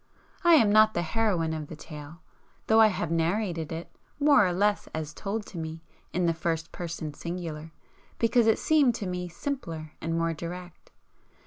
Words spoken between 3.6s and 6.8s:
it (more or less as told to me) in the first